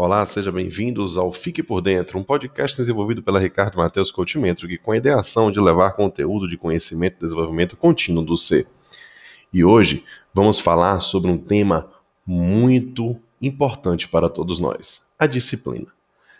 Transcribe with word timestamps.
Olá, 0.00 0.24
sejam 0.24 0.52
bem-vindos 0.52 1.16
ao 1.16 1.32
Fique 1.32 1.60
por 1.60 1.80
Dentro, 1.80 2.20
um 2.20 2.22
podcast 2.22 2.76
desenvolvido 2.76 3.20
pela 3.20 3.40
Ricardo 3.40 3.78
Matheus 3.78 4.12
Coach 4.12 4.38
Métrico, 4.38 4.80
com 4.80 4.92
a 4.92 4.96
ideação 4.96 5.50
de 5.50 5.58
levar 5.58 5.96
conteúdo 5.96 6.48
de 6.48 6.56
conhecimento 6.56 7.16
e 7.16 7.24
desenvolvimento 7.24 7.76
contínuo 7.76 8.24
do 8.24 8.36
ser. 8.36 8.68
E 9.52 9.64
hoje 9.64 10.04
vamos 10.32 10.60
falar 10.60 11.00
sobre 11.00 11.28
um 11.28 11.36
tema 11.36 11.90
muito 12.24 13.16
importante 13.42 14.08
para 14.08 14.28
todos 14.28 14.60
nós: 14.60 15.04
a 15.18 15.26
disciplina. 15.26 15.88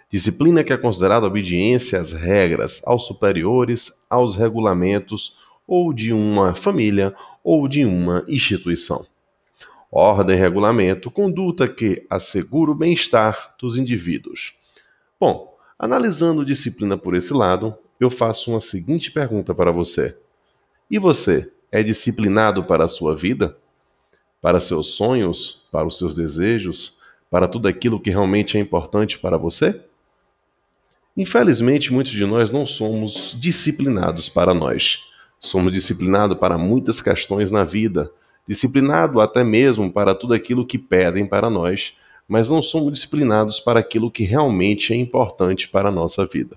Disciplina 0.08 0.62
que 0.62 0.72
é 0.72 0.76
considerada 0.76 1.26
obediência 1.26 1.98
às 1.98 2.12
regras, 2.12 2.80
aos 2.86 3.08
superiores, 3.08 3.92
aos 4.08 4.36
regulamentos 4.36 5.36
ou 5.66 5.92
de 5.92 6.12
uma 6.12 6.54
família 6.54 7.12
ou 7.42 7.66
de 7.66 7.84
uma 7.84 8.24
instituição 8.28 9.04
ordem, 9.90 10.36
regulamento, 10.36 11.10
conduta 11.10 11.66
que 11.66 12.06
assegura 12.08 12.70
o 12.70 12.74
bem-estar 12.74 13.54
dos 13.58 13.76
indivíduos. 13.76 14.54
Bom, 15.18 15.56
analisando 15.78 16.44
disciplina 16.44 16.96
por 16.96 17.14
esse 17.14 17.32
lado, 17.32 17.76
eu 17.98 18.10
faço 18.10 18.50
uma 18.50 18.60
seguinte 18.60 19.10
pergunta 19.10 19.54
para 19.54 19.72
você: 19.72 20.16
E 20.90 20.98
você 20.98 21.50
é 21.72 21.82
disciplinado 21.82 22.64
para 22.64 22.84
a 22.84 22.88
sua 22.88 23.16
vida? 23.16 23.56
Para 24.40 24.60
seus 24.60 24.88
sonhos? 24.88 25.62
Para 25.72 25.86
os 25.86 25.98
seus 25.98 26.14
desejos? 26.14 26.96
Para 27.30 27.48
tudo 27.48 27.68
aquilo 27.68 28.00
que 28.00 28.10
realmente 28.10 28.56
é 28.56 28.60
importante 28.60 29.18
para 29.18 29.36
você? 29.36 29.84
Infelizmente, 31.16 31.92
muitos 31.92 32.12
de 32.12 32.24
nós 32.24 32.50
não 32.50 32.64
somos 32.64 33.36
disciplinados 33.38 34.28
para 34.28 34.54
nós. 34.54 35.04
Somos 35.40 35.72
disciplinados 35.72 36.38
para 36.38 36.56
muitas 36.56 37.00
questões 37.00 37.50
na 37.50 37.64
vida, 37.64 38.10
disciplinado 38.48 39.20
até 39.20 39.44
mesmo 39.44 39.92
para 39.92 40.14
tudo 40.14 40.32
aquilo 40.32 40.66
que 40.66 40.78
pedem 40.78 41.26
para 41.26 41.50
nós, 41.50 41.94
mas 42.26 42.48
não 42.48 42.62
somos 42.62 42.92
disciplinados 42.94 43.60
para 43.60 43.78
aquilo 43.78 44.10
que 44.10 44.24
realmente 44.24 44.94
é 44.94 44.96
importante 44.96 45.68
para 45.68 45.90
a 45.90 45.92
nossa 45.92 46.24
vida. 46.24 46.56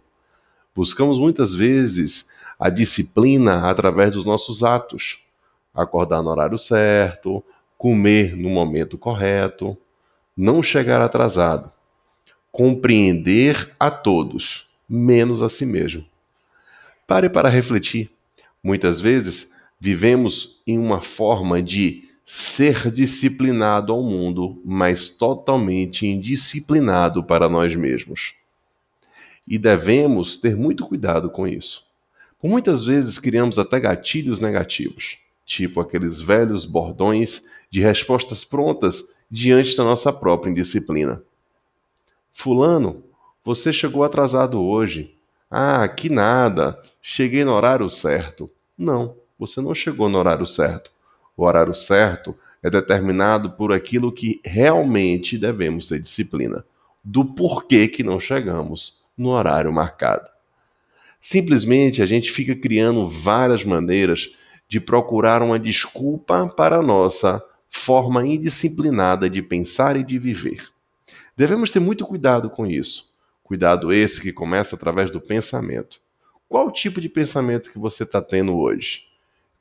Buscamos 0.74 1.20
muitas 1.20 1.54
vezes 1.54 2.30
a 2.58 2.70
disciplina 2.70 3.70
através 3.70 4.14
dos 4.14 4.26
nossos 4.26 4.64
atos. 4.64 5.20
Acordar 5.74 6.22
no 6.22 6.30
horário 6.30 6.58
certo, 6.58 7.44
comer 7.78 8.38
no 8.38 8.50
momento 8.50 8.98
correto, 8.98 9.78
não 10.36 10.64
chegar 10.64 11.02
atrasado, 11.02 11.72
compreender 12.52 13.74
a 13.80 13.92
todos, 13.92 14.68
menos 14.88 15.42
a 15.42 15.50
si 15.50 15.66
mesmo. 15.66 16.06
Pare 17.06 17.30
para 17.30 17.50
refletir. 17.50 18.10
Muitas 18.64 19.00
vezes 19.00 19.51
Vivemos 19.84 20.62
em 20.68 20.78
uma 20.78 21.02
forma 21.02 21.60
de 21.60 22.08
ser 22.24 22.92
disciplinado 22.92 23.92
ao 23.92 24.04
mundo, 24.04 24.62
mas 24.64 25.08
totalmente 25.08 26.06
indisciplinado 26.06 27.24
para 27.24 27.50
nós 27.50 27.76
mesmos. 27.76 28.36
E 29.48 29.58
devemos 29.58 30.38
ter 30.38 30.56
muito 30.56 30.86
cuidado 30.86 31.32
com 31.32 31.48
isso. 31.48 31.84
Por 32.40 32.48
muitas 32.48 32.86
vezes 32.86 33.18
criamos 33.18 33.58
até 33.58 33.80
gatilhos 33.80 34.40
negativos, 34.40 35.18
tipo 35.48 35.82
aqueles 35.82 36.22
velhos 36.22 36.64
bordões 36.64 37.44
de 37.68 37.82
respostas 37.82 38.44
prontas 38.44 39.12
diante 39.32 39.76
da 39.76 39.84
nossa 39.84 40.14
própria 40.14 40.52
indisciplina. 40.52 41.24
Fulano, 42.32 43.04
você 43.44 43.74
chegou 43.74 44.04
atrasado 44.04 44.62
hoje. 44.62 45.16
Ah, 45.50 45.88
que 45.88 46.08
nada, 46.08 46.80
cheguei 47.02 47.44
no 47.44 47.54
horário 47.54 47.90
certo. 47.90 48.48
Não, 48.78 49.16
você 49.42 49.60
não 49.60 49.74
chegou 49.74 50.08
no 50.08 50.20
horário 50.20 50.46
certo. 50.46 50.92
O 51.36 51.46
horário 51.46 51.74
certo 51.74 52.38
é 52.62 52.70
determinado 52.70 53.50
por 53.50 53.74
aquilo 53.74 54.12
que 54.12 54.40
realmente 54.46 55.36
devemos 55.36 55.88
ter 55.88 56.00
disciplina, 56.00 56.64
do 57.04 57.26
porquê 57.26 57.88
que 57.88 58.04
não 58.04 58.20
chegamos 58.20 59.02
no 59.18 59.30
horário 59.30 59.74
marcado. 59.74 60.30
Simplesmente 61.20 62.04
a 62.04 62.06
gente 62.06 62.32
fica 62.32 62.56
criando 62.56 63.08
várias 63.08 63.66
maneiras 63.66 64.32
de 64.70 64.80
procurar 64.80 65.42
uma 65.42 65.58
desculpa 65.58 66.48
para 66.48 66.78
a 66.78 66.84
nossa 66.84 67.44
forma 67.68 68.24
indisciplinada 68.24 69.28
de 69.28 69.42
pensar 69.42 69.98
e 69.98 70.04
de 70.04 70.20
viver. 70.20 70.68
Devemos 71.36 71.72
ter 71.72 71.80
muito 71.80 72.06
cuidado 72.06 72.48
com 72.48 72.68
isso. 72.68 73.12
Cuidado 73.42 73.92
esse 73.92 74.22
que 74.22 74.32
começa 74.32 74.76
através 74.76 75.10
do 75.10 75.20
pensamento. 75.20 76.00
Qual 76.48 76.72
tipo 76.72 77.02
de 77.02 77.10
pensamento 77.10 77.72
que 77.72 77.80
você 77.80 78.04
está 78.04 78.22
tendo 78.22 78.56
hoje? 78.56 79.10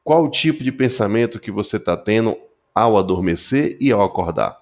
Qual 0.02 0.24
o 0.24 0.30
tipo 0.30 0.64
de 0.64 0.72
pensamento 0.72 1.38
que 1.38 1.50
você 1.50 1.76
está 1.76 1.96
tendo 1.96 2.36
ao 2.74 2.96
adormecer 2.96 3.76
e 3.80 3.92
ao 3.92 4.02
acordar? 4.02 4.58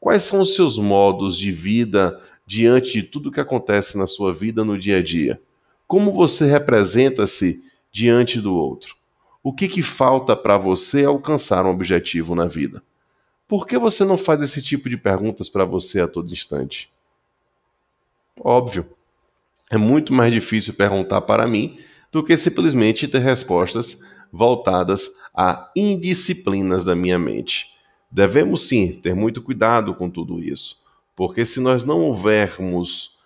Quais 0.00 0.24
são 0.24 0.40
os 0.40 0.54
seus 0.54 0.78
modos 0.78 1.38
de 1.38 1.52
vida 1.52 2.20
diante 2.44 2.92
de 2.92 3.02
tudo 3.02 3.30
que 3.30 3.40
acontece 3.40 3.96
na 3.96 4.06
sua 4.06 4.34
vida 4.34 4.64
no 4.64 4.78
dia 4.78 4.98
a 4.98 5.02
dia? 5.02 5.40
Como 5.86 6.12
você 6.12 6.46
representa-se 6.46 7.62
diante 7.92 8.40
do 8.40 8.54
outro? 8.54 8.96
O 9.42 9.52
que, 9.52 9.68
que 9.68 9.82
falta 9.82 10.34
para 10.34 10.56
você 10.56 11.04
alcançar 11.04 11.66
um 11.66 11.70
objetivo 11.70 12.34
na 12.34 12.46
vida? 12.46 12.82
Por 13.46 13.66
que 13.66 13.78
você 13.78 14.04
não 14.04 14.16
faz 14.16 14.40
esse 14.40 14.62
tipo 14.62 14.88
de 14.88 14.96
perguntas 14.96 15.48
para 15.48 15.64
você 15.64 16.00
a 16.00 16.08
todo 16.08 16.32
instante? 16.32 16.90
Óbvio, 18.40 18.86
é 19.70 19.76
muito 19.76 20.12
mais 20.12 20.32
difícil 20.32 20.74
perguntar 20.74 21.20
para 21.22 21.46
mim 21.46 21.78
do 22.10 22.24
que 22.24 22.36
simplesmente 22.36 23.06
ter 23.06 23.20
respostas 23.20 24.00
voltadas 24.32 25.10
a 25.34 25.70
indisciplinas 25.76 26.84
da 26.84 26.94
minha 26.94 27.18
mente. 27.18 27.74
Devemos 28.10 28.68
sim 28.68 28.92
ter 28.92 29.14
muito 29.14 29.42
cuidado 29.42 29.94
com 29.94 30.08
tudo 30.08 30.42
isso, 30.42 30.80
porque 31.14 31.44
se 31.44 31.60
nós 31.60 31.84
não 31.84 32.00
houvermos 32.00 33.18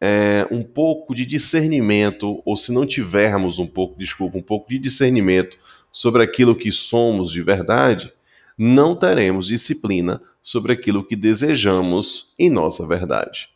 é, 0.00 0.46
um 0.50 0.62
pouco 0.62 1.14
de 1.14 1.24
discernimento, 1.24 2.42
ou 2.44 2.56
se 2.56 2.72
não 2.72 2.86
tivermos 2.86 3.58
um 3.58 3.66
pouco, 3.66 3.98
desculpa, 3.98 4.38
um 4.38 4.42
pouco 4.42 4.68
de 4.68 4.78
discernimento 4.78 5.58
sobre 5.90 6.22
aquilo 6.22 6.56
que 6.56 6.70
somos 6.70 7.30
de 7.30 7.42
verdade, 7.42 8.12
não 8.58 8.94
teremos 8.94 9.46
disciplina 9.46 10.20
sobre 10.42 10.72
aquilo 10.72 11.04
que 11.04 11.16
desejamos 11.16 12.32
em 12.38 12.48
nossa 12.48 12.86
verdade. 12.86 13.48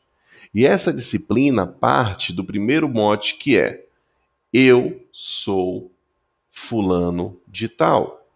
E 0.55 0.67
essa 0.67 0.93
disciplina 0.93 1.67
parte 1.67 2.33
do 2.33 2.45
primeiro 2.45 2.89
mote 2.89 3.37
que 3.37 3.57
é: 3.57 3.87
eu 4.53 5.01
sou 5.13 5.93
fulano 6.51 7.41
de 7.47 7.69
tal. 7.69 8.27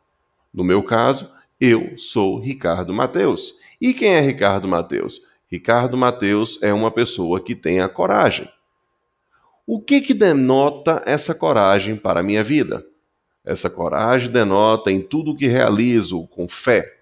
No 0.53 0.63
meu 0.63 0.83
caso, 0.83 1.33
eu 1.61 1.99
sou 1.99 2.39
Ricardo 2.39 2.93
Mateus. 2.93 3.55
E 3.81 3.93
quem 3.93 4.15
é 4.15 4.21
Ricardo 4.21 4.69
Mateus? 4.69 5.21
Ricardo 5.51 5.97
Mateus 5.97 6.59
é 6.63 6.73
uma 6.73 6.91
pessoa 6.91 7.41
que 7.41 7.55
tem 7.55 7.81
a 7.81 7.89
coragem. 7.89 8.49
O 9.67 9.81
que 9.81 10.01
que 10.01 10.13
denota 10.13 11.03
essa 11.07 11.35
coragem 11.35 11.97
para 11.97 12.21
a 12.21 12.23
minha 12.23 12.45
vida? 12.45 12.85
Essa 13.45 13.71
coragem 13.71 14.31
denota 14.31 14.91
em 14.91 15.01
tudo 15.01 15.37
que 15.37 15.47
realizo 15.47 16.27
com 16.29 16.49
fé. 16.49 16.99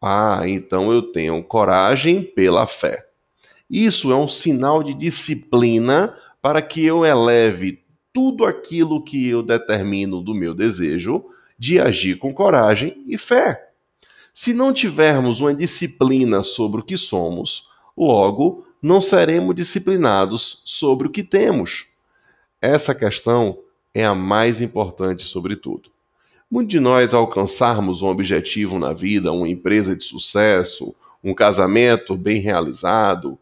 Ah, 0.00 0.42
então 0.46 0.92
eu 0.92 1.02
tenho 1.02 1.42
coragem 1.42 2.22
pela 2.22 2.66
fé. 2.66 3.06
Isso 3.68 4.10
é 4.10 4.16
um 4.16 4.26
sinal 4.26 4.82
de 4.82 4.94
disciplina 4.94 6.16
para 6.40 6.62
que 6.62 6.84
eu 6.84 7.04
eleve 7.04 7.82
tudo 8.12 8.44
aquilo 8.44 9.02
que 9.02 9.28
eu 9.28 9.42
determino 9.42 10.20
do 10.20 10.34
meu 10.34 10.54
desejo 10.54 11.24
de 11.58 11.78
agir 11.78 12.18
com 12.18 12.32
coragem 12.32 13.02
e 13.06 13.18
fé. 13.18 13.70
Se 14.32 14.54
não 14.54 14.72
tivermos 14.72 15.40
uma 15.40 15.54
disciplina 15.54 16.42
sobre 16.42 16.80
o 16.80 16.84
que 16.84 16.96
somos, 16.96 17.68
logo 17.96 18.66
não 18.82 19.00
seremos 19.00 19.54
disciplinados 19.54 20.62
sobre 20.64 21.06
o 21.06 21.10
que 21.10 21.22
temos. 21.22 21.86
Essa 22.60 22.94
questão 22.94 23.58
é 23.92 24.04
a 24.04 24.14
mais 24.14 24.60
importante 24.60 25.24
sobre 25.24 25.56
tudo. 25.56 25.90
Muitos 26.50 26.70
de 26.70 26.80
nós 26.80 27.14
alcançarmos 27.14 28.02
um 28.02 28.08
objetivo 28.08 28.78
na 28.78 28.92
vida, 28.92 29.30
uma 29.30 29.48
empresa 29.48 29.94
de 29.94 30.02
sucesso, 30.02 30.94
um 31.22 31.34
casamento 31.34 32.16
bem 32.16 32.40
realizado, 32.40 33.38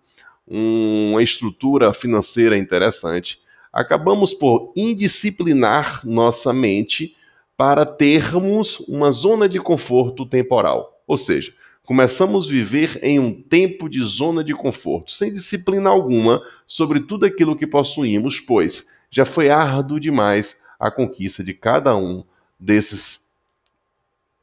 uma 0.46 1.22
estrutura 1.22 1.92
financeira 1.92 2.56
interessante, 2.56 3.40
acabamos 3.78 4.34
por 4.34 4.72
indisciplinar 4.74 6.04
nossa 6.04 6.52
mente 6.52 7.16
para 7.56 7.86
termos 7.86 8.80
uma 8.80 9.12
zona 9.12 9.48
de 9.48 9.60
conforto 9.60 10.26
temporal. 10.26 11.00
Ou 11.06 11.16
seja, 11.16 11.54
começamos 11.84 12.46
a 12.46 12.50
viver 12.50 12.98
em 13.04 13.20
um 13.20 13.40
tempo 13.40 13.88
de 13.88 14.02
zona 14.02 14.42
de 14.42 14.52
conforto, 14.52 15.12
sem 15.12 15.32
disciplina 15.32 15.90
alguma 15.90 16.42
sobre 16.66 16.98
tudo 16.98 17.24
aquilo 17.24 17.54
que 17.54 17.68
possuímos, 17.68 18.40
pois 18.40 18.88
já 19.12 19.24
foi 19.24 19.48
árduo 19.48 20.00
demais 20.00 20.60
a 20.78 20.90
conquista 20.90 21.44
de 21.44 21.54
cada 21.54 21.96
um 21.96 22.24
desses, 22.58 23.28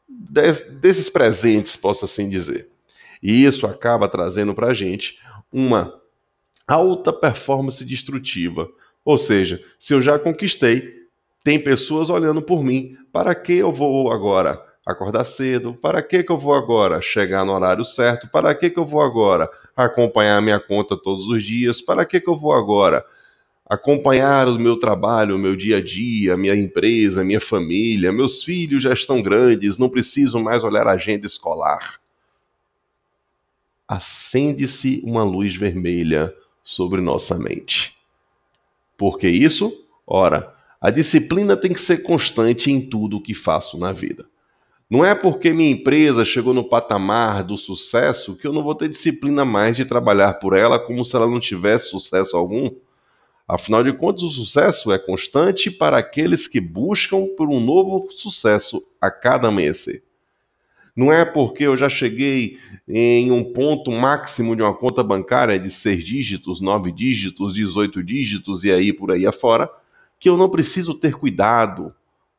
desses 0.07 1.09
presentes, 1.09 1.75
posso 1.75 2.05
assim 2.05 2.29
dizer. 2.29 2.69
E 3.21 3.43
isso 3.43 3.67
acaba 3.67 4.07
trazendo 4.07 4.55
para 4.55 4.67
a 4.67 4.73
gente 4.73 5.19
uma 5.51 5.93
alta 6.65 7.11
performance 7.11 7.83
destrutiva, 7.83 8.69
ou 9.05 9.19
seja, 9.19 9.63
se 9.77 9.93
eu 9.93 10.01
já 10.01 10.17
conquistei, 10.17 11.05
tem 11.43 11.59
pessoas 11.59 12.09
olhando 12.09 12.41
por 12.41 12.63
mim. 12.63 12.97
Para 13.13 13.35
que 13.35 13.53
eu 13.53 13.71
vou 13.71 14.11
agora 14.11 14.59
acordar 14.85 15.23
cedo. 15.23 15.73
Para 15.73 16.01
que, 16.01 16.23
que 16.23 16.31
eu 16.31 16.37
vou 16.37 16.53
agora 16.53 17.01
chegar 17.01 17.45
no 17.45 17.53
horário 17.53 17.85
certo? 17.85 18.27
Para 18.29 18.53
que, 18.53 18.69
que 18.69 18.79
eu 18.79 18.85
vou 18.85 19.01
agora 19.01 19.49
acompanhar 19.75 20.41
minha 20.41 20.59
conta 20.59 20.95
todos 20.95 21.27
os 21.27 21.43
dias? 21.43 21.81
Para 21.81 22.03
que, 22.03 22.19
que 22.19 22.29
eu 22.29 22.35
vou 22.35 22.53
agora 22.53 23.05
acompanhar 23.67 24.47
o 24.47 24.59
meu 24.59 24.77
trabalho, 24.77 25.35
o 25.35 25.39
meu 25.39 25.55
dia 25.55 25.77
a 25.77 25.81
dia, 25.81 26.37
minha 26.37 26.55
empresa, 26.55 27.23
minha 27.23 27.39
família? 27.39 28.11
Meus 28.11 28.43
filhos 28.43 28.83
já 28.83 28.93
estão 28.93 29.21
grandes, 29.21 29.77
não 29.77 29.89
preciso 29.89 30.39
mais 30.39 30.63
olhar 30.63 30.87
a 30.87 30.93
agenda 30.93 31.25
escolar. 31.25 31.99
Acende-se 33.87 35.01
uma 35.03 35.23
luz 35.23 35.55
vermelha 35.55 36.33
sobre 36.63 37.01
nossa 37.01 37.37
mente. 37.37 37.94
Por 38.97 39.17
que 39.17 39.27
isso? 39.27 39.73
Ora, 40.05 40.53
a 40.79 40.91
disciplina 40.91 41.57
tem 41.57 41.73
que 41.73 41.81
ser 41.81 42.03
constante 42.03 42.71
em 42.71 42.79
tudo 42.79 43.17
o 43.17 43.21
que 43.21 43.33
faço 43.33 43.77
na 43.77 43.91
vida. 43.91 44.25
Não 44.89 45.03
é 45.03 45.15
porque 45.15 45.51
minha 45.51 45.71
empresa 45.71 46.23
chegou 46.23 46.53
no 46.53 46.63
patamar 46.63 47.43
do 47.43 47.57
sucesso 47.57 48.35
que 48.35 48.45
eu 48.45 48.53
não 48.53 48.63
vou 48.63 48.75
ter 48.75 48.87
disciplina 48.87 49.43
mais 49.43 49.75
de 49.75 49.83
trabalhar 49.83 50.35
por 50.35 50.55
ela 50.55 50.77
como 50.77 51.03
se 51.03 51.15
ela 51.15 51.27
não 51.27 51.39
tivesse 51.39 51.89
sucesso 51.89 52.37
algum. 52.37 52.69
Afinal 53.47 53.83
de 53.83 53.93
contas, 53.93 54.23
o 54.23 54.29
sucesso 54.29 54.91
é 54.91 54.99
constante 54.99 55.71
para 55.71 55.97
aqueles 55.97 56.47
que 56.47 56.61
buscam 56.61 57.25
por 57.35 57.49
um 57.49 57.59
novo 57.59 58.07
sucesso 58.11 58.85
a 59.01 59.09
cada 59.09 59.47
amanhecer. 59.47 60.03
Não 60.95 61.11
é 61.11 61.25
porque 61.25 61.65
eu 61.65 61.75
já 61.75 61.89
cheguei 61.89 62.57
em 62.87 63.29
um 63.31 63.43
ponto 63.43 63.91
máximo 63.91 64.55
de 64.55 64.61
uma 64.61 64.73
conta 64.73 65.03
bancária 65.03 65.59
de 65.59 65.69
seis 65.69 66.05
dígitos, 66.05 66.61
nove 66.61 66.91
dígitos, 66.91 67.53
18 67.53 68.01
dígitos 68.01 68.63
e 68.63 68.71
aí 68.71 68.93
por 68.93 69.11
aí 69.11 69.27
afora, 69.27 69.69
que 70.17 70.29
eu 70.29 70.37
não 70.37 70.49
preciso 70.49 70.93
ter 70.93 71.15
cuidado, 71.15 71.93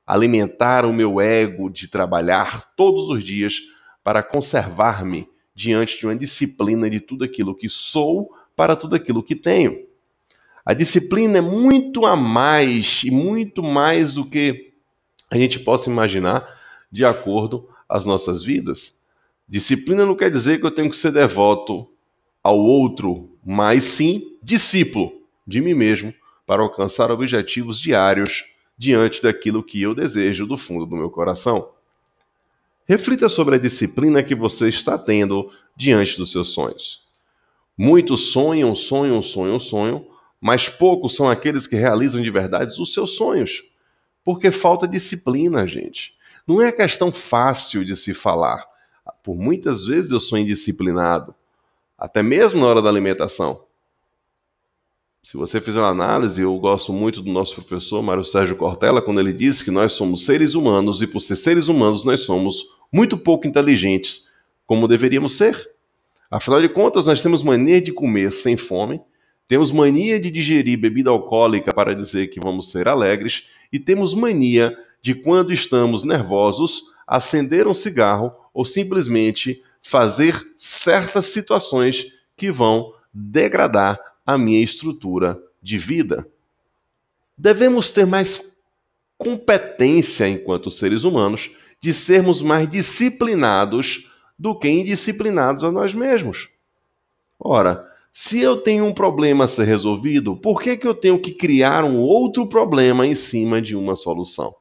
alimentar 0.06 0.86
o 0.86 0.92
meu 0.92 1.20
ego 1.20 1.68
de 1.68 1.86
trabalhar 1.86 2.72
todos 2.74 3.10
os 3.10 3.22
dias 3.22 3.60
para 4.02 4.22
conservar-me 4.22 5.28
diante 5.54 5.98
de 5.98 6.06
uma 6.06 6.16
disciplina 6.16 6.88
de 6.88 7.00
tudo 7.00 7.24
aquilo 7.24 7.54
que 7.54 7.68
sou 7.68 8.30
para 8.54 8.74
tudo 8.74 8.96
aquilo 8.96 9.22
que 9.22 9.34
tenho. 9.34 9.84
A 10.64 10.72
disciplina 10.72 11.38
é 11.38 11.42
muito 11.42 12.06
a 12.06 12.16
mais 12.16 13.02
e 13.04 13.10
muito 13.10 13.62
mais 13.62 14.14
do 14.14 14.24
que 14.24 14.72
a 15.30 15.36
gente 15.36 15.58
possa 15.58 15.90
imaginar 15.90 16.48
de 16.90 17.04
acordo 17.04 17.68
às 17.88 18.04
nossas 18.04 18.42
vidas. 18.42 19.02
Disciplina 19.48 20.04
não 20.04 20.16
quer 20.16 20.30
dizer 20.30 20.58
que 20.58 20.66
eu 20.66 20.70
tenho 20.70 20.90
que 20.90 20.96
ser 20.96 21.12
devoto 21.12 21.88
ao 22.42 22.58
outro, 22.58 23.30
mas 23.44 23.84
sim 23.84 24.36
discípulo 24.42 25.12
de 25.46 25.60
mim 25.60 25.74
mesmo 25.74 26.12
para 26.46 26.62
alcançar 26.62 27.10
objetivos 27.10 27.78
diários 27.78 28.44
diante 28.78 29.22
daquilo 29.22 29.62
que 29.62 29.80
eu 29.80 29.94
desejo 29.94 30.46
do 30.46 30.56
fundo 30.56 30.86
do 30.86 30.96
meu 30.96 31.10
coração. 31.10 31.70
Reflita 32.88 33.28
sobre 33.28 33.56
a 33.56 33.58
disciplina 33.58 34.22
que 34.22 34.34
você 34.34 34.68
está 34.68 34.96
tendo 34.96 35.50
diante 35.76 36.16
dos 36.16 36.30
seus 36.30 36.50
sonhos. 36.50 37.04
Muitos 37.76 38.30
sonham, 38.30 38.74
sonham, 38.74 39.20
sonham, 39.20 39.58
sonham, 39.58 40.06
mas 40.40 40.68
poucos 40.68 41.16
são 41.16 41.28
aqueles 41.28 41.66
que 41.66 41.76
realizam 41.76 42.22
de 42.22 42.30
verdade 42.30 42.80
os 42.80 42.92
seus 42.92 43.16
sonhos, 43.16 43.64
porque 44.24 44.50
falta 44.50 44.86
disciplina, 44.86 45.66
gente. 45.66 46.15
Não 46.46 46.62
é 46.62 46.70
questão 46.70 47.10
fácil 47.10 47.84
de 47.84 47.96
se 47.96 48.14
falar. 48.14 48.64
Por 49.22 49.36
muitas 49.36 49.84
vezes 49.86 50.10
eu 50.10 50.20
sou 50.20 50.38
indisciplinado, 50.38 51.34
até 51.98 52.22
mesmo 52.22 52.60
na 52.60 52.66
hora 52.66 52.82
da 52.82 52.88
alimentação. 52.88 53.64
Se 55.22 55.36
você 55.36 55.60
fizer 55.60 55.80
uma 55.80 55.88
análise, 55.88 56.40
eu 56.40 56.56
gosto 56.56 56.92
muito 56.92 57.20
do 57.20 57.32
nosso 57.32 57.56
professor 57.56 58.00
Mário 58.00 58.24
Sérgio 58.24 58.54
Cortella, 58.54 59.02
quando 59.02 59.18
ele 59.18 59.32
diz 59.32 59.60
que 59.60 59.72
nós 59.72 59.92
somos 59.92 60.24
seres 60.24 60.54
humanos 60.54 61.02
e, 61.02 61.06
por 61.08 61.18
ser 61.18 61.34
seres 61.34 61.66
humanos, 61.66 62.04
nós 62.04 62.20
somos 62.20 62.76
muito 62.92 63.18
pouco 63.18 63.44
inteligentes, 63.44 64.28
como 64.64 64.86
deveríamos 64.86 65.36
ser. 65.36 65.68
Afinal 66.30 66.60
de 66.60 66.68
contas, 66.68 67.06
nós 67.06 67.20
temos 67.20 67.42
mania 67.42 67.80
de 67.80 67.92
comer 67.92 68.30
sem 68.30 68.56
fome, 68.56 69.00
temos 69.48 69.72
mania 69.72 70.20
de 70.20 70.30
digerir 70.30 70.78
bebida 70.78 71.10
alcoólica 71.10 71.74
para 71.74 71.92
dizer 71.92 72.28
que 72.28 72.38
vamos 72.38 72.70
ser 72.70 72.86
alegres, 72.86 73.48
e 73.72 73.80
temos 73.80 74.14
mania 74.14 74.78
de, 75.02 75.14
quando 75.14 75.52
estamos 75.52 76.02
nervosos, 76.02 76.84
acender 77.06 77.68
um 77.68 77.74
cigarro 77.74 78.32
ou 78.52 78.64
simplesmente 78.64 79.62
fazer 79.82 80.34
certas 80.56 81.26
situações 81.26 82.12
que 82.36 82.50
vão 82.50 82.92
degradar 83.12 83.98
a 84.24 84.36
minha 84.36 84.62
estrutura 84.62 85.40
de 85.62 85.78
vida. 85.78 86.26
Devemos 87.38 87.90
ter 87.90 88.06
mais 88.06 88.42
competência 89.16 90.28
enquanto 90.28 90.70
seres 90.70 91.04
humanos 91.04 91.50
de 91.80 91.94
sermos 91.94 92.42
mais 92.42 92.68
disciplinados 92.68 94.10
do 94.38 94.58
que 94.58 94.68
indisciplinados 94.68 95.64
a 95.64 95.70
nós 95.70 95.94
mesmos. 95.94 96.48
Ora, 97.38 97.86
se 98.12 98.40
eu 98.40 98.56
tenho 98.56 98.84
um 98.84 98.92
problema 98.92 99.44
a 99.44 99.48
ser 99.48 99.64
resolvido, 99.64 100.36
por 100.36 100.60
que, 100.60 100.76
que 100.76 100.86
eu 100.86 100.94
tenho 100.94 101.20
que 101.20 101.32
criar 101.32 101.84
um 101.84 101.98
outro 101.98 102.46
problema 102.46 103.06
em 103.06 103.14
cima 103.14 103.60
de 103.60 103.76
uma 103.76 103.94
solução? 103.94 104.54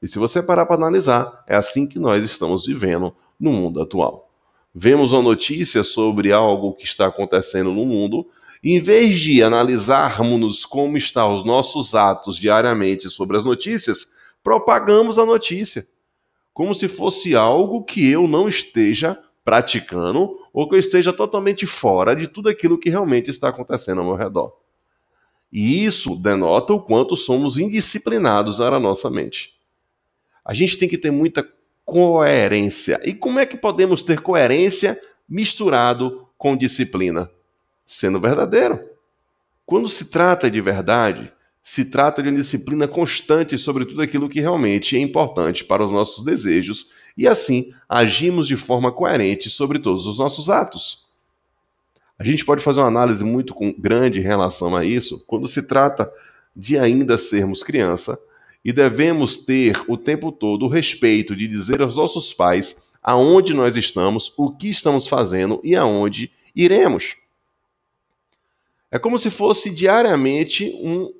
E 0.00 0.08
se 0.08 0.18
você 0.18 0.42
parar 0.42 0.66
para 0.66 0.76
analisar, 0.76 1.44
é 1.46 1.56
assim 1.56 1.86
que 1.86 1.98
nós 1.98 2.24
estamos 2.24 2.66
vivendo 2.66 3.14
no 3.38 3.52
mundo 3.52 3.80
atual. 3.80 4.30
Vemos 4.74 5.12
uma 5.12 5.22
notícia 5.22 5.82
sobre 5.82 6.32
algo 6.32 6.74
que 6.74 6.84
está 6.84 7.06
acontecendo 7.06 7.72
no 7.72 7.84
mundo 7.84 8.26
em 8.62 8.80
vez 8.80 9.20
de 9.20 9.42
analisarmos 9.42 10.64
como 10.64 10.96
estão 10.96 11.34
os 11.34 11.44
nossos 11.44 11.94
atos 11.94 12.36
diariamente 12.36 13.08
sobre 13.08 13.36
as 13.36 13.44
notícias, 13.44 14.08
propagamos 14.42 15.18
a 15.18 15.24
notícia, 15.24 15.86
como 16.52 16.74
se 16.74 16.88
fosse 16.88 17.36
algo 17.36 17.84
que 17.84 18.08
eu 18.10 18.26
não 18.26 18.48
esteja 18.48 19.18
praticando 19.44 20.36
ou 20.52 20.68
que 20.68 20.74
eu 20.74 20.78
esteja 20.78 21.12
totalmente 21.12 21.66
fora 21.66 22.14
de 22.14 22.26
tudo 22.26 22.48
aquilo 22.48 22.78
que 22.78 22.90
realmente 22.90 23.30
está 23.30 23.48
acontecendo 23.48 24.00
ao 24.00 24.06
meu 24.06 24.16
redor. 24.16 24.52
E 25.50 25.84
isso 25.84 26.14
denota 26.16 26.74
o 26.74 26.82
quanto 26.82 27.16
somos 27.16 27.56
indisciplinados 27.58 28.58
na 28.58 28.78
nossa 28.78 29.08
mente. 29.08 29.57
A 30.48 30.54
gente 30.54 30.78
tem 30.78 30.88
que 30.88 30.98
ter 30.98 31.10
muita 31.10 31.46
coerência. 31.84 32.98
E 33.04 33.12
como 33.12 33.38
é 33.38 33.46
que 33.46 33.56
podemos 33.56 34.02
ter 34.02 34.20
coerência 34.20 35.00
misturado 35.28 36.26
com 36.36 36.56
disciplina? 36.56 37.30
sendo 37.88 38.20
verdadeiro. 38.20 38.78
Quando 39.64 39.88
se 39.88 40.10
trata 40.10 40.50
de 40.50 40.60
verdade, 40.60 41.32
se 41.64 41.86
trata 41.86 42.22
de 42.22 42.28
uma 42.28 42.36
disciplina 42.36 42.86
constante 42.86 43.56
sobre 43.56 43.86
tudo 43.86 44.02
aquilo 44.02 44.28
que 44.28 44.40
realmente 44.40 44.94
é 44.94 45.00
importante 45.00 45.64
para 45.64 45.84
os 45.84 45.90
nossos 45.90 46.22
desejos 46.22 46.88
e 47.16 47.26
assim 47.26 47.72
agimos 47.88 48.46
de 48.46 48.56
forma 48.56 48.92
coerente 48.92 49.48
sobre 49.48 49.78
todos 49.78 50.06
os 50.06 50.18
nossos 50.18 50.50
atos. 50.50 51.08
A 52.18 52.24
gente 52.24 52.44
pode 52.44 52.62
fazer 52.62 52.80
uma 52.80 52.88
análise 52.88 53.24
muito 53.24 53.54
grande 53.78 54.20
em 54.20 54.22
relação 54.22 54.76
a 54.76 54.84
isso 54.84 55.24
quando 55.26 55.48
se 55.48 55.62
trata 55.62 56.10
de 56.54 56.78
ainda 56.78 57.16
sermos 57.16 57.62
criança 57.62 58.18
e 58.64 58.72
devemos 58.72 59.36
ter 59.36 59.82
o 59.88 59.96
tempo 59.96 60.32
todo 60.32 60.66
o 60.66 60.68
respeito 60.68 61.34
de 61.34 61.46
dizer 61.46 61.80
aos 61.80 61.96
nossos 61.96 62.32
pais 62.34 62.88
aonde 63.02 63.54
nós 63.54 63.76
estamos, 63.76 64.32
o 64.36 64.50
que 64.50 64.68
estamos 64.68 65.06
fazendo 65.06 65.60
e 65.64 65.74
aonde 65.74 66.30
iremos. 66.54 67.16
É 68.90 68.98
como 68.98 69.18
se 69.18 69.30
fosse 69.30 69.70
diariamente 69.70 70.72
um, 70.82 71.12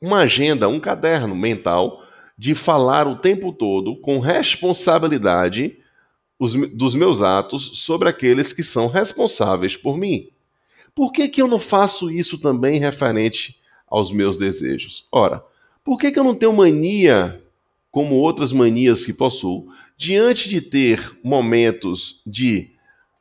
uma 0.00 0.20
agenda, 0.20 0.68
um 0.68 0.78
caderno 0.78 1.34
mental 1.34 2.04
de 2.36 2.54
falar 2.54 3.08
o 3.08 3.16
tempo 3.16 3.52
todo 3.52 3.96
com 3.96 4.18
responsabilidade 4.18 5.78
os, 6.38 6.54
dos 6.54 6.94
meus 6.94 7.22
atos 7.22 7.70
sobre 7.74 8.08
aqueles 8.08 8.52
que 8.52 8.62
são 8.62 8.88
responsáveis 8.88 9.76
por 9.76 9.96
mim. 9.96 10.28
Por 10.94 11.12
que, 11.12 11.28
que 11.28 11.40
eu 11.40 11.48
não 11.48 11.58
faço 11.58 12.10
isso 12.10 12.38
também 12.38 12.78
referente 12.78 13.58
aos 13.86 14.12
meus 14.12 14.36
desejos? 14.36 15.06
Ora, 15.10 15.42
por 15.86 15.98
que, 15.98 16.10
que 16.10 16.18
eu 16.18 16.24
não 16.24 16.34
tenho 16.34 16.52
mania, 16.52 17.40
como 17.92 18.16
outras 18.16 18.52
manias 18.52 19.06
que 19.06 19.12
possuo, 19.12 19.72
diante 19.96 20.48
de 20.48 20.60
ter 20.60 21.16
momentos 21.22 22.20
de 22.26 22.72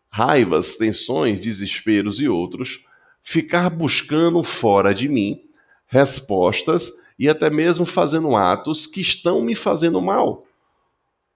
raivas, 0.10 0.76
tensões, 0.76 1.42
desesperos 1.42 2.20
e 2.20 2.28
outros, 2.28 2.84
ficar 3.22 3.70
buscando 3.70 4.42
fora 4.44 4.96
de 4.96 5.08
mim 5.08 5.44
respostas 5.86 6.92
e 7.20 7.30
até 7.30 7.52
mesmo 7.52 7.86
fazendo 7.86 8.36
atos 8.36 8.88
que 8.88 9.00
estão 9.00 9.44
me 9.44 9.54
fazendo 9.54 10.02
mal. 10.02 10.44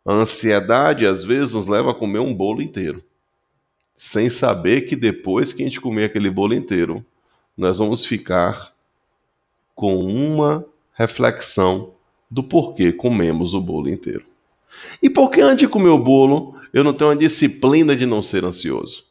A 0.04 0.14
ansiedade 0.14 1.06
às 1.06 1.24
vezes 1.24 1.54
nos 1.54 1.68
leva 1.68 1.92
a 1.92 1.96
comer 1.96 2.20
um 2.20 2.34
bolo 2.34 2.60
inteiro, 2.60 3.04
sem 3.96 4.32
saber 4.32 4.82
que 4.82 4.96
depois 4.96 5.54
que 5.54 5.62
a 5.62 5.66
gente 5.66 5.80
comer 5.80 6.06
aquele 6.06 6.32
bolo 6.32 6.56
inteiro, 6.56 7.06
nós 7.56 7.78
vamos 7.78 8.04
ficar 8.04 8.74
com 9.76 9.96
uma 10.04 10.66
reflexão 11.00 11.94
do 12.30 12.44
porquê 12.44 12.92
comemos 12.92 13.54
o 13.54 13.62
bolo 13.62 13.90
inteiro. 13.90 14.26
E 15.02 15.10
por 15.10 15.32
que 15.32 15.40
antes 15.40 15.60
de 15.60 15.68
comer 15.68 15.88
o 15.88 15.98
bolo 15.98 16.56
eu 16.74 16.84
não 16.84 16.94
tenho 16.94 17.12
a 17.12 17.16
disciplina 17.16 17.96
de 17.96 18.06
não 18.06 18.22
ser 18.22 18.44
ansioso? 18.44 19.06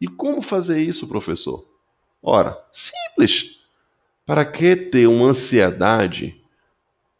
E 0.00 0.08
como 0.08 0.40
fazer 0.40 0.80
isso, 0.80 1.06
professor? 1.06 1.68
Ora, 2.22 2.58
simples. 2.72 3.58
Para 4.24 4.42
que 4.46 4.74
ter 4.74 5.06
uma 5.06 5.28
ansiedade 5.28 6.40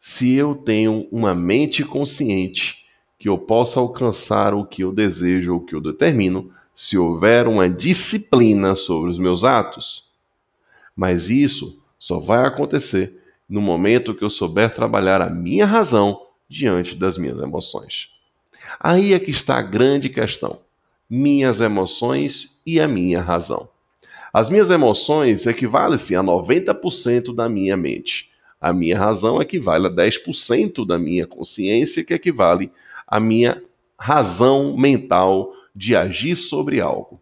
se 0.00 0.32
eu 0.32 0.54
tenho 0.54 1.06
uma 1.12 1.34
mente 1.34 1.84
consciente 1.84 2.86
que 3.18 3.28
eu 3.28 3.36
possa 3.36 3.78
alcançar 3.78 4.54
o 4.54 4.64
que 4.64 4.82
eu 4.82 4.90
desejo 4.90 5.52
ou 5.52 5.60
o 5.60 5.64
que 5.64 5.74
eu 5.74 5.82
determino 5.82 6.50
se 6.74 6.96
houver 6.96 7.46
uma 7.46 7.68
disciplina 7.68 8.74
sobre 8.74 9.10
os 9.10 9.18
meus 9.18 9.44
atos. 9.44 10.10
Mas 10.96 11.28
isso 11.28 11.78
só 11.98 12.18
vai 12.18 12.46
acontecer 12.46 13.23
no 13.48 13.60
momento 13.60 14.14
que 14.14 14.24
eu 14.24 14.30
souber 14.30 14.72
trabalhar 14.74 15.20
a 15.20 15.30
minha 15.30 15.66
razão 15.66 16.20
diante 16.48 16.94
das 16.94 17.18
minhas 17.18 17.38
emoções. 17.38 18.10
Aí 18.80 19.12
é 19.12 19.18
que 19.18 19.30
está 19.30 19.56
a 19.56 19.62
grande 19.62 20.08
questão: 20.08 20.60
minhas 21.08 21.60
emoções 21.60 22.60
e 22.66 22.80
a 22.80 22.88
minha 22.88 23.20
razão. 23.20 23.68
As 24.32 24.50
minhas 24.50 24.70
emoções 24.70 25.46
equivalem-se 25.46 26.16
a 26.16 26.22
90% 26.22 27.34
da 27.34 27.48
minha 27.48 27.76
mente. 27.76 28.32
A 28.60 28.72
minha 28.72 28.98
razão 28.98 29.40
equivale 29.40 29.86
a 29.86 29.90
10% 29.90 30.86
da 30.86 30.98
minha 30.98 31.26
consciência, 31.26 32.04
que 32.04 32.14
equivale 32.14 32.72
à 33.06 33.20
minha 33.20 33.62
razão 33.98 34.76
mental 34.76 35.52
de 35.74 35.94
agir 35.94 36.36
sobre 36.36 36.80
algo. 36.80 37.20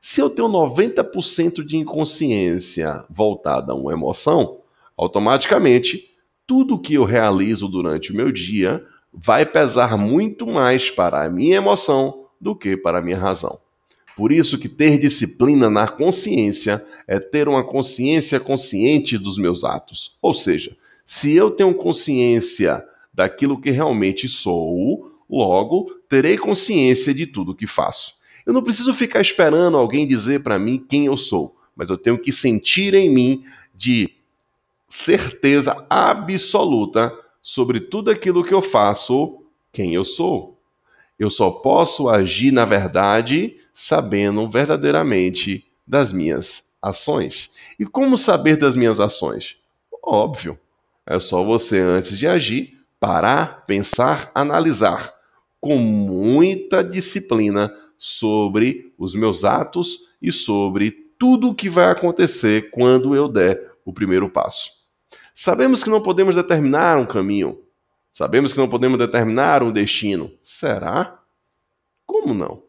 Se 0.00 0.20
eu 0.20 0.30
tenho 0.30 0.48
90% 0.48 1.64
de 1.64 1.76
inconsciência 1.76 3.04
voltada 3.10 3.72
a 3.72 3.74
uma 3.74 3.92
emoção, 3.92 4.59
automaticamente 5.00 6.10
tudo 6.46 6.78
que 6.78 6.94
eu 6.94 7.04
realizo 7.04 7.66
durante 7.66 8.12
o 8.12 8.14
meu 8.14 8.30
dia 8.30 8.84
vai 9.10 9.46
pesar 9.46 9.96
muito 9.96 10.46
mais 10.46 10.90
para 10.90 11.24
a 11.24 11.30
minha 11.30 11.56
emoção 11.56 12.26
do 12.38 12.54
que 12.54 12.76
para 12.76 12.98
a 12.98 13.02
minha 13.02 13.18
razão. 13.18 13.58
Por 14.14 14.30
isso 14.30 14.58
que 14.58 14.68
ter 14.68 14.98
disciplina 14.98 15.70
na 15.70 15.88
consciência 15.88 16.84
é 17.08 17.18
ter 17.18 17.48
uma 17.48 17.64
consciência 17.64 18.38
consciente 18.38 19.16
dos 19.16 19.38
meus 19.38 19.64
atos. 19.64 20.18
Ou 20.20 20.34
seja, 20.34 20.76
se 21.06 21.34
eu 21.34 21.50
tenho 21.50 21.74
consciência 21.74 22.84
daquilo 23.12 23.58
que 23.58 23.70
realmente 23.70 24.28
sou, 24.28 25.12
logo 25.30 25.94
terei 26.10 26.36
consciência 26.36 27.14
de 27.14 27.26
tudo 27.26 27.54
que 27.54 27.66
faço. 27.66 28.14
Eu 28.44 28.52
não 28.52 28.62
preciso 28.62 28.92
ficar 28.92 29.22
esperando 29.22 29.78
alguém 29.78 30.06
dizer 30.06 30.42
para 30.42 30.58
mim 30.58 30.84
quem 30.86 31.06
eu 31.06 31.16
sou, 31.16 31.56
mas 31.74 31.88
eu 31.88 31.96
tenho 31.96 32.18
que 32.18 32.32
sentir 32.32 32.92
em 32.92 33.08
mim 33.08 33.42
de 33.74 34.19
certeza 34.90 35.86
absoluta 35.88 37.16
sobre 37.40 37.80
tudo 37.80 38.10
aquilo 38.10 38.44
que 38.44 38.52
eu 38.52 38.60
faço, 38.60 39.42
quem 39.72 39.94
eu 39.94 40.04
sou. 40.04 40.58
Eu 41.18 41.30
só 41.30 41.50
posso 41.50 42.08
agir 42.08 42.50
na 42.50 42.64
verdade 42.64 43.56
sabendo 43.72 44.50
verdadeiramente 44.50 45.64
das 45.86 46.12
minhas 46.12 46.72
ações. 46.82 47.50
E 47.78 47.86
como 47.86 48.18
saber 48.18 48.56
das 48.56 48.74
minhas 48.74 48.98
ações? 48.98 49.56
Óbvio. 50.02 50.58
É 51.06 51.18
só 51.18 51.42
você, 51.42 51.78
antes 51.78 52.18
de 52.18 52.26
agir, 52.26 52.78
parar, 52.98 53.64
pensar, 53.66 54.30
analisar 54.34 55.14
com 55.60 55.76
muita 55.76 56.82
disciplina 56.82 57.72
sobre 57.98 58.92
os 58.98 59.14
meus 59.14 59.44
atos 59.44 60.00
e 60.20 60.32
sobre 60.32 60.90
tudo 61.18 61.50
o 61.50 61.54
que 61.54 61.68
vai 61.68 61.90
acontecer 61.90 62.70
quando 62.70 63.14
eu 63.14 63.28
der 63.28 63.72
o 63.84 63.92
primeiro 63.92 64.28
passo. 64.28 64.79
Sabemos 65.42 65.82
que 65.82 65.88
não 65.88 66.02
podemos 66.02 66.34
determinar 66.34 66.98
um 66.98 67.06
caminho, 67.06 67.62
sabemos 68.12 68.52
que 68.52 68.58
não 68.58 68.68
podemos 68.68 68.98
determinar 68.98 69.62
um 69.62 69.72
destino. 69.72 70.30
Será? 70.42 71.18
Como 72.04 72.34
não? 72.34 72.62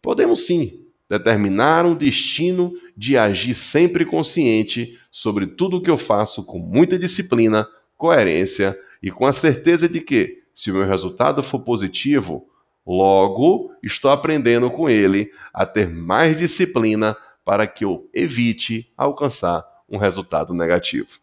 Podemos 0.00 0.46
sim 0.46 0.86
determinar 1.10 1.84
um 1.84 1.96
destino 1.96 2.74
de 2.96 3.18
agir 3.18 3.54
sempre 3.54 4.06
consciente 4.06 4.96
sobre 5.10 5.48
tudo 5.48 5.78
o 5.78 5.82
que 5.82 5.90
eu 5.90 5.98
faço 5.98 6.44
com 6.44 6.60
muita 6.60 6.96
disciplina, 6.96 7.66
coerência 7.98 8.78
e 9.02 9.10
com 9.10 9.26
a 9.26 9.32
certeza 9.32 9.88
de 9.88 10.00
que, 10.00 10.44
se 10.54 10.70
o 10.70 10.74
meu 10.74 10.86
resultado 10.86 11.42
for 11.42 11.58
positivo, 11.58 12.48
logo 12.86 13.74
estou 13.82 14.12
aprendendo 14.12 14.70
com 14.70 14.88
ele 14.88 15.32
a 15.52 15.66
ter 15.66 15.90
mais 15.90 16.38
disciplina 16.38 17.16
para 17.44 17.66
que 17.66 17.84
eu 17.84 18.08
evite 18.14 18.92
alcançar 18.96 19.66
um 19.88 19.98
resultado 19.98 20.54
negativo. 20.54 21.20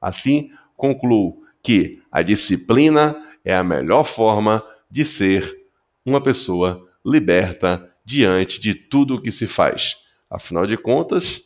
Assim, 0.00 0.50
concluo 0.76 1.42
que 1.62 2.02
a 2.10 2.22
disciplina 2.22 3.16
é 3.44 3.54
a 3.54 3.64
melhor 3.64 4.04
forma 4.04 4.64
de 4.90 5.04
ser 5.04 5.58
uma 6.04 6.22
pessoa 6.22 6.88
liberta 7.04 7.90
diante 8.04 8.60
de 8.60 8.74
tudo 8.74 9.16
o 9.16 9.22
que 9.22 9.30
se 9.30 9.46
faz. 9.46 9.96
Afinal 10.28 10.66
de 10.66 10.76
contas, 10.76 11.42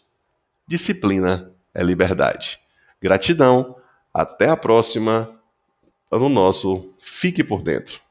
disciplina 0.67 1.53
é 1.75 1.83
liberdade. 1.83 2.59
Gratidão, 3.01 3.77
até 4.13 4.49
a 4.49 4.57
próxima 4.57 5.31
no 6.11 6.29
nosso 6.29 6.95
Fique 7.01 7.43
por 7.43 7.63
Dentro. 7.63 8.04